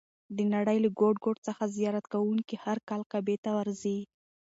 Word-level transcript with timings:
د 0.35 0.37
نړۍ 0.53 0.77
له 0.85 0.89
ګوټ 0.99 1.15
ګوټ 1.25 1.37
څخه 1.47 1.63
زیارت 1.77 2.05
کوونکي 2.13 2.55
هر 2.63 2.77
کال 2.89 3.01
کعبې 3.11 3.35
ته 3.43 3.49
ورځي. 3.57 3.99